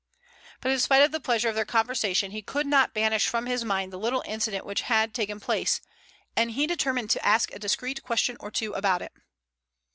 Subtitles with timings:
[0.61, 3.63] But in spite of the pleasure of their conversation, he could not banish from his
[3.63, 5.79] mind the little incident which had taken place,
[6.35, 9.11] and he determined to ask a discreet question or two about it.